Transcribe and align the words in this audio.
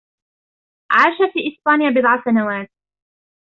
عاش 0.91 1.17
في 1.33 1.39
إسبانيا 1.53 1.89
بضع 1.89 2.23
سنوات. 2.23 2.71